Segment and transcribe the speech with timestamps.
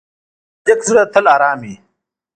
[0.03, 0.03] د
[0.67, 1.75] صادق زړه تل آرام وي.